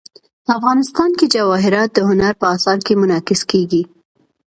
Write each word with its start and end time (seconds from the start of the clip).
افغانستان 0.57 1.09
کې 1.19 1.25
جواهرات 1.35 1.89
د 1.93 1.99
هنر 2.09 2.33
په 2.41 2.45
اثار 2.55 2.77
کې 2.85 2.93
منعکس 3.01 3.41
کېږي. 3.51 3.83